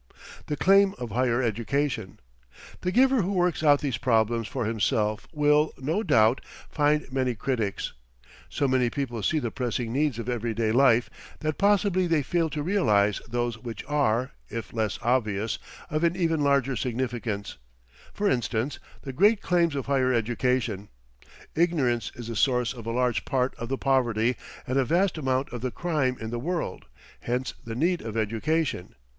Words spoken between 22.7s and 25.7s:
of a large part of the poverty and a vast amount of the